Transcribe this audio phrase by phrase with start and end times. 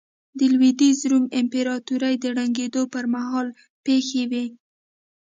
[0.37, 3.47] د لوېدیځ روم امپراتورۍ د ړنګېدو پرمهال
[3.85, 4.45] پېښې وې